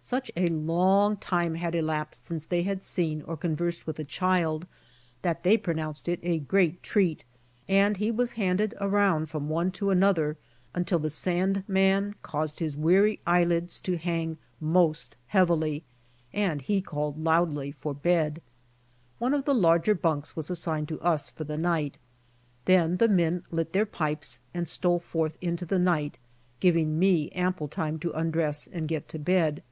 [0.00, 4.32] Such a long time had elapsed since they had seen or conversed 130 BY OX
[4.32, 4.64] TEAM TO CALIFORNIA
[5.18, 7.24] with a child that they pronounced it a great treat,
[7.68, 10.38] and he was handed around from one to another
[10.72, 15.82] until the Sandman caused his weary eyelids to hang most heavily,
[16.32, 18.40] and he called loudly for bed.
[19.18, 21.98] One of the larger bunks was assigned to us for the night.
[22.64, 26.16] Then the m)en lit their pipes and stole forth into the night,
[26.60, 29.62] giving me ample time to undress and get to bed.